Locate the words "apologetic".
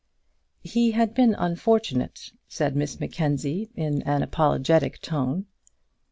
4.23-4.99